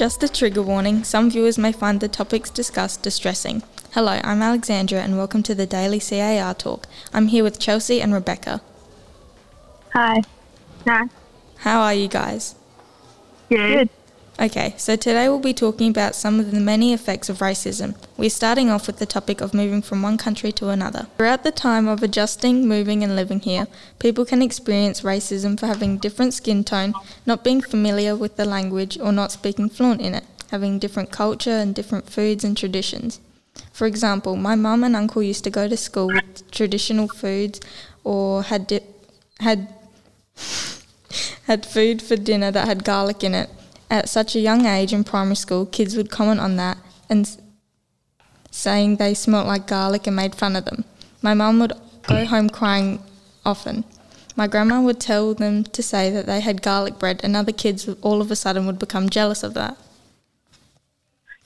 Just 0.00 0.22
a 0.22 0.28
trigger 0.30 0.62
warning 0.62 1.04
some 1.04 1.30
viewers 1.30 1.58
may 1.58 1.72
find 1.72 2.00
the 2.00 2.08
topics 2.08 2.48
discussed 2.48 3.02
distressing. 3.02 3.62
Hello, 3.92 4.18
I'm 4.24 4.40
Alexandra 4.40 4.98
and 4.98 5.18
welcome 5.18 5.42
to 5.42 5.54
the 5.54 5.66
Daily 5.66 6.00
CAR 6.00 6.54
Talk. 6.54 6.86
I'm 7.12 7.26
here 7.28 7.44
with 7.44 7.58
Chelsea 7.58 8.00
and 8.00 8.14
Rebecca. 8.14 8.62
Hi. 9.92 10.22
Hi. 10.86 11.04
How 11.58 11.82
are 11.82 11.92
you 11.92 12.08
guys? 12.08 12.54
Good. 13.50 13.90
Okay, 14.40 14.72
so 14.78 14.96
today 14.96 15.28
we'll 15.28 15.38
be 15.38 15.52
talking 15.52 15.90
about 15.90 16.14
some 16.14 16.40
of 16.40 16.50
the 16.50 16.60
many 16.60 16.94
effects 16.94 17.28
of 17.28 17.40
racism. 17.40 17.94
We're 18.16 18.30
starting 18.30 18.70
off 18.70 18.86
with 18.86 18.96
the 18.96 19.04
topic 19.04 19.42
of 19.42 19.52
moving 19.52 19.82
from 19.82 20.00
one 20.00 20.16
country 20.16 20.50
to 20.52 20.70
another. 20.70 21.08
Throughout 21.18 21.42
the 21.44 21.50
time 21.50 21.86
of 21.86 22.02
adjusting, 22.02 22.66
moving, 22.66 23.04
and 23.04 23.14
living 23.14 23.40
here, 23.40 23.66
people 23.98 24.24
can 24.24 24.40
experience 24.40 25.02
racism 25.02 25.60
for 25.60 25.66
having 25.66 25.98
different 25.98 26.32
skin 26.32 26.64
tone, 26.64 26.94
not 27.26 27.44
being 27.44 27.60
familiar 27.60 28.16
with 28.16 28.36
the 28.36 28.46
language, 28.46 28.98
or 28.98 29.12
not 29.12 29.30
speaking 29.30 29.68
fluent 29.68 30.00
in 30.00 30.14
it, 30.14 30.24
having 30.50 30.78
different 30.78 31.10
culture 31.12 31.50
and 31.58 31.74
different 31.74 32.08
foods 32.08 32.42
and 32.42 32.56
traditions. 32.56 33.20
For 33.74 33.86
example, 33.86 34.36
my 34.36 34.54
mum 34.54 34.84
and 34.84 34.96
uncle 34.96 35.22
used 35.22 35.44
to 35.44 35.50
go 35.50 35.68
to 35.68 35.76
school 35.76 36.06
with 36.06 36.50
traditional 36.50 37.08
foods 37.08 37.60
or 38.04 38.44
had 38.44 38.66
di- 38.66 38.80
had 39.40 39.68
had 41.44 41.66
food 41.66 42.00
for 42.00 42.16
dinner 42.16 42.50
that 42.50 42.66
had 42.66 42.84
garlic 42.84 43.22
in 43.22 43.34
it 43.34 43.50
at 43.90 44.08
such 44.08 44.34
a 44.36 44.40
young 44.40 44.66
age 44.66 44.92
in 44.92 45.04
primary 45.04 45.36
school, 45.36 45.66
kids 45.66 45.96
would 45.96 46.10
comment 46.10 46.40
on 46.40 46.56
that 46.56 46.78
and 47.08 47.28
saying 48.50 48.96
they 48.96 49.14
smelt 49.14 49.46
like 49.46 49.66
garlic 49.66 50.06
and 50.06 50.16
made 50.16 50.34
fun 50.34 50.56
of 50.56 50.64
them. 50.64 50.84
My 51.22 51.34
mum 51.34 51.58
would 51.60 51.72
go 52.06 52.24
home 52.24 52.48
crying 52.48 53.02
often. 53.44 53.84
My 54.36 54.46
grandma 54.46 54.80
would 54.80 55.00
tell 55.00 55.34
them 55.34 55.64
to 55.64 55.82
say 55.82 56.10
that 56.10 56.26
they 56.26 56.40
had 56.40 56.62
garlic 56.62 56.98
bread, 56.98 57.20
and 57.22 57.36
other 57.36 57.52
kids 57.52 57.88
all 58.00 58.22
of 58.22 58.30
a 58.30 58.36
sudden 58.36 58.64
would 58.66 58.78
become 58.78 59.10
jealous 59.10 59.42
of 59.42 59.54
that. 59.54 59.76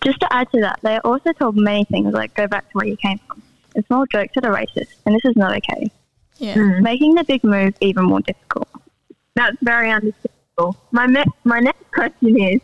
Just 0.05 0.20
to 0.20 0.33
add 0.33 0.51
to 0.53 0.61
that, 0.61 0.81
they 0.83 0.95
are 0.97 1.01
also 1.01 1.33
told 1.33 1.56
many 1.56 1.84
things 1.84 2.12
like 2.12 2.34
go 2.34 2.47
back 2.47 2.64
to 2.70 2.73
where 2.75 2.86
you 2.86 2.97
came 2.97 3.19
from 3.27 3.42
and 3.75 3.84
small 3.86 4.05
jokes 4.06 4.33
that 4.34 4.45
are 4.45 4.55
racist, 4.55 4.95
and 5.06 5.14
this 5.14 5.25
is 5.25 5.34
not 5.34 5.56
okay, 5.56 5.91
Yeah. 6.36 6.55
Mm. 6.55 6.83
making 6.83 7.14
the 7.14 7.25
big 7.25 7.42
move 7.42 7.75
even 7.81 8.05
more 8.05 8.20
difficult. 8.20 8.69
That's 9.34 9.56
very 9.62 9.91
understandable. 9.91 10.77
My, 10.92 11.06
me- 11.06 11.25
my 11.45 11.58
next 11.58 11.84
question 11.95 12.41
is 12.41 12.61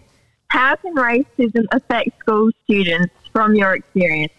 How 0.48 0.76
can 0.76 0.94
racism 0.94 1.64
affect 1.72 2.18
school 2.20 2.50
students 2.64 3.14
from 3.32 3.54
your 3.54 3.74
experience? 3.74 4.32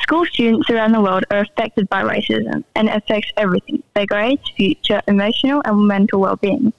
School 0.00 0.26
students 0.26 0.68
around 0.70 0.92
the 0.92 1.00
world 1.00 1.24
are 1.30 1.38
affected 1.38 1.88
by 1.88 2.02
racism, 2.02 2.64
and 2.74 2.88
it 2.88 2.96
affects 2.96 3.32
everything 3.36 3.82
their 3.94 4.06
grades, 4.06 4.42
future, 4.50 5.00
emotional, 5.08 5.62
and 5.64 5.86
mental 5.86 6.20
well 6.20 6.36
being. 6.36 6.72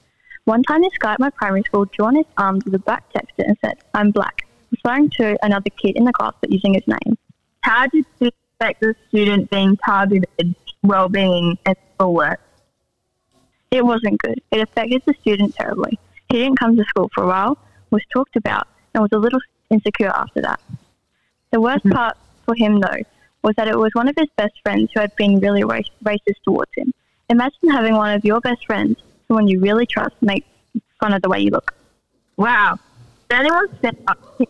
One 0.44 0.62
time, 0.64 0.82
this 0.82 0.98
guy 1.00 1.14
at 1.14 1.20
my 1.20 1.32
primary 1.32 1.64
school 1.64 1.86
drew 1.86 2.06
on 2.06 2.16
his 2.16 2.26
arm 2.38 2.62
with 2.64 2.76
a 2.76 2.80
black 2.80 3.12
texta 3.12 3.48
and 3.48 3.58
said, 3.62 3.78
I'm 3.96 4.12
black, 4.12 4.46
referring 4.70 5.10
to 5.12 5.36
another 5.44 5.72
kid 5.72 5.96
in 5.96 6.04
the 6.04 6.14
class 6.14 6.34
but 6.40 6.52
using 6.52 6.76
his 6.76 6.88
name. 6.88 7.18
How 7.62 7.88
did 7.88 8.06
this 8.20 8.32
affect 8.60 8.82
the 8.82 8.96
student 9.08 9.50
being 9.50 9.76
targeted 9.78 10.56
well-being 10.84 11.58
and 11.66 11.76
schoolwork? 11.96 12.40
It 13.72 13.84
wasn't 13.84 14.22
good. 14.22 14.40
It 14.52 14.62
affected 14.62 15.02
the 15.08 15.16
student 15.22 15.56
terribly. 15.56 15.98
He 16.30 16.38
didn't 16.40 16.60
come 16.60 16.76
to 16.76 16.84
school 16.86 17.10
for 17.14 17.24
a 17.24 17.28
while, 17.28 17.58
was 17.92 18.02
talked 18.14 18.36
about, 18.36 18.68
and 18.94 19.02
was 19.02 19.12
a 19.14 19.20
little 19.20 19.40
insecure 19.70 20.10
after 20.10 20.42
that. 20.42 20.60
The 21.52 21.62
worst 21.62 21.86
mm-hmm. 21.86 21.96
part 21.96 22.18
for 22.46 22.56
him, 22.56 22.80
though, 22.80 23.02
was 23.44 23.56
that 23.58 23.68
it 23.68 23.78
was 23.78 23.92
one 23.94 24.08
of 24.08 24.16
his 24.18 24.28
best 24.38 24.54
friends 24.64 24.90
who 24.94 25.00
had 25.00 25.16
been 25.16 25.40
really 25.40 25.64
rac- 25.64 25.86
racist 26.04 26.42
towards 26.44 26.72
him. 26.76 26.92
Imagine 27.30 27.70
having 27.72 27.96
one 27.96 28.14
of 28.14 28.26
your 28.26 28.42
best 28.42 28.66
friends, 28.66 29.02
someone 29.28 29.48
you 29.48 29.60
really 29.60 29.86
trust, 29.86 30.16
make 30.22 30.46
fun 31.00 31.14
of 31.14 31.22
the 31.22 31.30
way 31.30 31.40
you 31.40 31.52
look. 31.52 31.74
Wow. 32.38 32.78
Did 33.30 33.40
anyone 33.40 33.78
stand 33.78 33.98
up? 34.08 34.42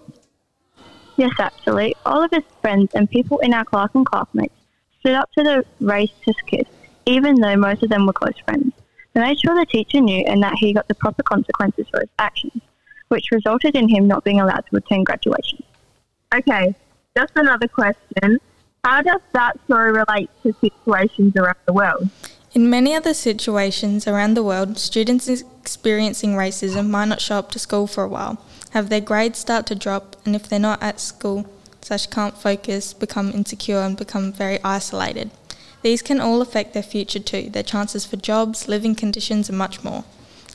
Yes, 1.18 1.32
actually, 1.40 1.96
all 2.06 2.24
of 2.24 2.32
his 2.32 2.44
friends 2.62 2.94
and 2.94 3.10
people 3.10 3.40
in 3.40 3.54
our 3.54 3.64
class 3.64 3.90
and 3.94 4.06
classmates 4.06 4.54
stood 5.00 5.14
up 5.14 5.32
to 5.34 5.44
the 5.44 5.66
racist 5.82 6.46
kid, 6.46 6.68
even 7.06 7.36
though 7.36 7.56
most 7.56 7.84
of 7.84 7.90
them 7.90 8.06
were 8.06 8.14
close 8.14 8.38
friends. 8.44 8.74
They 9.16 9.22
made 9.22 9.40
sure 9.40 9.56
the 9.56 9.66
teacher 9.66 10.02
knew 10.02 10.26
and 10.28 10.44
that 10.44 10.56
he 10.60 10.74
got 10.74 10.90
the 10.90 10.96
proper 10.96 11.24
consequences 11.24 11.88
for 11.90 12.02
his 12.02 12.10
actions, 12.20 12.62
which 13.08 13.32
resulted 13.32 13.74
in 13.76 13.88
him 13.88 14.08
not 14.08 14.26
being 14.26 14.42
allowed 14.42 14.66
to 14.70 14.76
attend 14.76 15.06
graduation. 15.06 15.64
Okay, 16.36 16.76
just 17.18 17.32
another 17.38 17.70
question. 17.70 18.40
How 18.84 19.02
does 19.02 19.22
that 19.34 19.58
story 19.64 19.94
relate 19.94 20.30
to 20.44 20.54
situations 20.60 21.34
around 21.38 21.56
the 21.66 21.72
world? 21.72 22.10
In 22.54 22.70
many 22.70 22.94
other 22.94 23.14
situations 23.14 24.06
around 24.06 24.34
the 24.34 24.44
world, 24.44 24.78
students 24.78 25.30
experiencing 25.30 26.34
racism 26.34 26.90
might 26.90 27.06
not 27.06 27.22
show 27.22 27.38
up 27.38 27.52
to 27.52 27.60
school 27.60 27.88
for 27.88 28.04
a 28.04 28.10
while, 28.10 28.42
have 28.72 28.90
their 28.90 29.02
grades 29.02 29.40
start 29.40 29.66
to 29.68 29.76
drop, 29.76 30.18
and 30.26 30.36
if 30.36 30.50
they're 30.50 30.60
not 30.60 30.84
at 30.84 31.00
school, 31.00 31.46
slash 31.82 32.08
can't 32.08 32.38
focus, 32.38 32.94
become 32.94 33.32
insecure 33.32 33.80
and 33.80 33.96
become 33.96 34.34
very 34.34 34.60
isolated. 34.62 35.32
These 35.86 36.02
can 36.02 36.20
all 36.20 36.42
affect 36.42 36.74
their 36.74 36.82
future 36.82 37.20
too, 37.20 37.52
their 37.52 37.62
chances 37.62 38.08
for 38.08 38.16
jobs, 38.16 38.68
living 38.68 38.96
conditions, 38.96 39.50
and 39.50 39.58
much 39.60 39.84
more. 39.84 40.04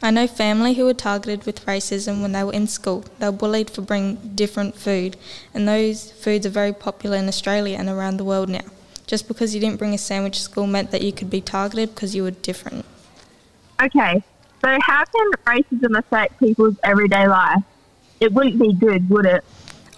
I 0.03 0.11
know 0.11 0.27
family 0.27 0.75
who 0.75 0.85
were 0.85 0.93
targeted 0.93 1.47
with 1.47 1.65
racism 1.67 2.21
when 2.21 2.33
they 2.33 2.43
were 2.43 2.53
in 2.53 2.67
school. 2.67 3.05
They 3.21 3.27
were 3.27 3.37
bullied 3.37 3.71
for 3.71 3.81
bringing 3.81 4.17
different 4.35 4.75
food, 4.75 5.17
and 5.55 5.69
those 5.69 6.11
foods 6.11 6.47
are 6.47 6.51
very 6.51 6.73
popular 6.73 7.17
in 7.17 7.29
Australia 7.29 7.77
and 7.79 7.89
around 7.89 8.17
the 8.17 8.25
world 8.25 8.49
now. 8.49 8.65
Just 9.07 9.29
because 9.29 9.55
you 9.55 9.61
didn't 9.61 9.79
bring 9.79 9.95
a 9.95 9.99
sandwich 9.99 10.35
to 10.39 10.43
school 10.43 10.67
meant 10.67 10.91
that 10.91 11.03
you 11.03 11.13
could 11.13 11.31
be 11.31 11.41
targeted 11.41 11.95
because 11.95 12.13
you 12.13 12.25
were 12.25 12.33
different. 12.33 12.85
Okay, 13.81 14.25
so 14.61 14.79
how 14.83 15.05
can 15.05 15.31
racism 15.47 15.97
affect 15.97 16.41
people's 16.41 16.75
everyday 16.83 17.29
life? 17.29 17.63
It 18.19 18.33
wouldn't 18.33 18.59
be 18.59 18.73
good, 18.73 19.09
would 19.09 19.27
it? 19.27 19.45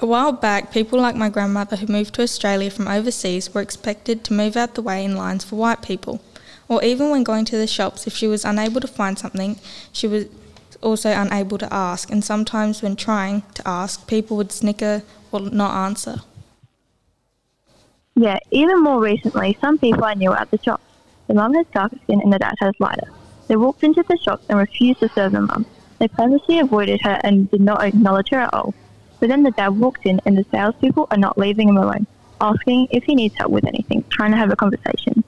A 0.03 0.07
while 0.07 0.33
back, 0.33 0.73
people 0.73 1.01
like 1.01 1.15
my 1.15 1.29
grandmother 1.29 1.77
who 1.77 1.87
moved 1.87 2.15
to 2.15 2.23
Australia 2.23 2.71
from 2.71 2.89
overseas 2.89 3.55
were 3.55 3.61
expected 3.61 4.25
to 4.25 4.33
move 4.33 4.57
out 4.57 4.75
the 4.75 4.83
way 4.83 5.05
in 5.05 5.17
lines 5.17 5.45
for 5.45 5.55
white 5.55 5.81
people. 5.81 6.21
Or 6.67 6.83
even 6.83 7.11
when 7.11 7.23
going 7.23 7.45
to 7.45 7.57
the 7.57 7.69
shops, 7.69 8.09
if 8.09 8.13
she 8.13 8.27
was 8.27 8.45
unable 8.45 8.81
to 8.81 8.89
find 8.89 9.17
something, 9.17 9.61
she 9.93 10.09
was 10.09 10.27
also 10.83 11.11
unable 11.11 11.57
to 11.59 11.73
ask. 11.73 12.11
And 12.11 12.25
sometimes, 12.25 12.83
when 12.83 12.97
trying 12.97 13.45
to 13.55 13.63
ask, 13.65 14.09
people 14.09 14.37
would 14.39 14.51
snicker 14.51 15.05
or 15.31 15.39
not 15.39 15.73
answer. 15.87 16.17
Yeah, 18.17 18.41
even 18.51 18.83
more 18.83 19.01
recently, 19.01 19.57
some 19.61 19.79
people 19.79 20.03
I 20.03 20.15
knew 20.15 20.33
at 20.33 20.51
the 20.51 20.59
shops. 20.59 20.83
The 21.29 21.35
mum 21.35 21.55
has 21.55 21.67
darker 21.73 21.99
skin 22.03 22.21
and 22.21 22.33
the 22.33 22.41
dad 22.41 22.57
has 22.59 22.75
lighter. 22.81 23.07
They 23.47 23.55
walked 23.55 23.85
into 23.85 24.03
the 24.03 24.19
shops 24.19 24.47
and 24.49 24.59
refused 24.59 24.99
to 24.99 25.09
serve 25.11 25.31
the 25.31 25.43
mum. 25.43 25.65
They 26.01 26.09
purposely 26.09 26.59
avoided 26.59 27.03
her 27.03 27.21
and 27.23 27.49
did 27.53 27.61
not 27.61 27.85
acknowledge 27.85 28.31
her 28.31 28.41
at 28.41 28.53
all. 28.53 28.75
But 29.23 29.29
then 29.29 29.45
the 29.45 29.53
dad 29.53 29.79
walked 29.79 30.05
in 30.05 30.21
and 30.27 30.37
the 30.37 30.45
salespeople 30.51 31.07
are 31.13 31.17
not 31.17 31.39
leaving 31.39 31.69
him 31.69 31.77
alone, 31.77 32.09
asking 32.41 32.89
if 32.91 33.05
he 33.05 33.15
needs 33.15 33.37
help 33.37 33.53
with 33.53 33.65
anything, 33.65 34.03
trying 34.11 34.33
to 34.33 34.37
have 34.37 34.51
a 34.51 34.57
conversation. 34.57 35.23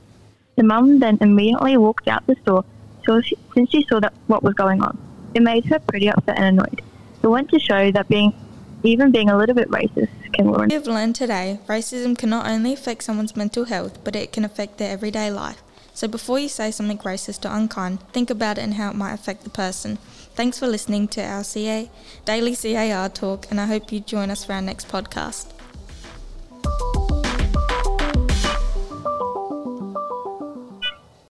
The 0.56 0.65
mum 0.65 0.99
then 0.99 1.16
immediately 1.21 1.77
walked 1.77 2.09
out 2.09 2.27
the 2.27 2.34
store 2.43 2.65
so 3.06 3.21
she, 3.21 3.38
since 3.55 3.71
she 3.71 3.87
saw 3.88 4.00
that 4.00 4.12
what 4.27 4.43
was 4.43 4.55
going 4.55 4.82
on. 4.82 4.99
It 5.34 5.43
made 5.43 5.66
her 5.66 5.78
pretty 5.78 6.10
upset 6.10 6.37
and 6.38 6.59
annoyed. 6.59 6.82
It 7.22 7.28
went 7.28 7.50
to 7.50 7.60
show 7.60 7.93
that 7.93 8.09
being 8.09 8.34
even 8.82 9.12
being 9.12 9.31
a 9.31 9.37
little 9.37 9.55
bit 9.55 9.71
racist 9.71 10.11
can 10.32 10.50
ruin 10.50 10.71
We 10.71 10.75
have 10.75 10.88
learned 10.88 11.15
today 11.15 11.61
racism 11.69 12.19
can 12.19 12.31
not 12.31 12.49
only 12.49 12.72
affect 12.72 13.05
someone's 13.05 13.37
mental 13.37 13.66
health, 13.66 14.03
but 14.03 14.16
it 14.16 14.32
can 14.32 14.44
affect 14.44 14.78
their 14.78 14.91
everyday 14.91 15.31
life. 15.31 15.62
So 15.94 16.09
before 16.09 16.41
you 16.41 16.49
say 16.49 16.72
something 16.72 16.99
racist 16.99 17.49
or 17.49 17.56
unkind, 17.56 18.00
think 18.12 18.28
about 18.28 18.59
it 18.59 18.62
and 18.62 18.75
how 18.75 18.91
it 18.91 18.97
might 18.97 19.15
affect 19.15 19.44
the 19.44 19.50
person. 19.50 19.97
Thanks 20.34 20.59
for 20.59 20.66
listening 20.66 21.06
to 21.09 21.22
our 21.25 21.44
CA 21.44 21.88
Daily 22.25 22.56
CAR 22.56 23.09
talk, 23.09 23.47
and 23.50 23.60
I 23.60 23.66
hope 23.66 23.93
you 23.93 24.00
join 24.00 24.31
us 24.31 24.44
for 24.44 24.55
our 24.55 24.60
next 24.60 24.88
podcast. 24.88 25.54